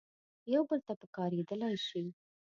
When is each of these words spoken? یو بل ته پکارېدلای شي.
یو 0.53 0.63
بل 0.69 0.79
ته 0.87 0.93
پکارېدلای 1.01 1.75
شي. 1.87 2.03